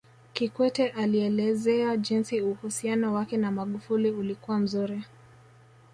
Kikwete 0.33 0.89
alielezea 0.89 1.97
jinsi 1.97 2.41
uhusiano 2.41 3.13
wake 3.13 3.37
na 3.37 3.51
Magufuli 3.51 4.11
ulikuwa 4.11 4.59
mzuri 4.59 5.03